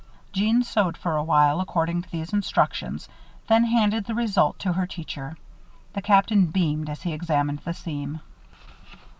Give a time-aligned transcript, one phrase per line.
[0.33, 3.07] Jeanne sewed for a while, according to these instructions,
[3.45, 5.37] then handed the result to her teacher.
[5.93, 8.19] The Captain beamed as he examined the seam.